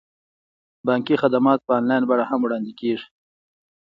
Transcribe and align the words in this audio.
بانکي 0.87 1.15
خدمات 1.21 1.59
په 1.63 1.71
انلاین 1.79 2.03
بڼه 2.09 2.25
هم 2.29 2.39
وړاندې 2.43 2.71
کیږي. 2.79 3.07